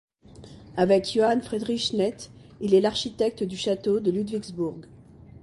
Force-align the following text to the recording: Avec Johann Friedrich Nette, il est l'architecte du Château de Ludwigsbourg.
Avec 0.77 1.13
Johann 1.13 1.43
Friedrich 1.43 1.93
Nette, 1.93 2.31
il 2.59 2.73
est 2.73 2.81
l'architecte 2.81 3.43
du 3.43 3.55
Château 3.55 3.99
de 3.99 4.09
Ludwigsbourg. 4.09 4.79